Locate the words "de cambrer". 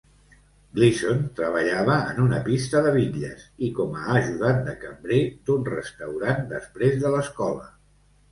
4.69-5.21